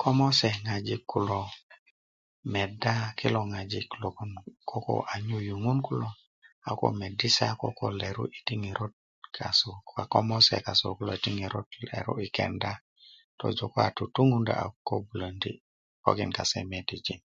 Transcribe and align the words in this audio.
ko 0.00 0.08
mose 0.18 0.48
ŋojik 0.64 1.02
kulo 1.10 1.40
meda 2.52 2.94
kilo 3.18 3.40
ŋojik 3.52 3.88
logon 4.02 4.32
koko 4.70 4.94
aje 5.12 5.36
yuŋun 5.48 5.78
kulo 5.86 6.08
a 6.68 6.70
koko 6.78 6.88
medi' 7.00 7.34
se 7.36 7.44
a 7.52 7.54
koko 7.62 7.86
leru 8.00 8.24
yiti' 8.32 8.60
ŋerot 8.62 8.94
kase 9.36 9.66
a 10.02 10.04
ko 10.12 10.18
mose 10.28 10.56
kase 10.66 10.86
kulo 10.96 11.10
yiti' 11.16 11.36
ŋerot 11.38 11.68
leru 11.88 12.12
kase 12.12 12.16
kenda 12.16 12.22
yi 12.22 12.34
kenda 12.36 12.72
tojo 13.38 13.64
ko 13.66 13.68
koko 13.74 13.78
a 13.86 13.94
tutuŋundö 13.96 14.52
a 14.64 14.66
koko 14.72 14.94
bulöndi 15.06 15.50
pokin 16.02 16.30
kade 16.36 16.60
medijin 16.70 17.20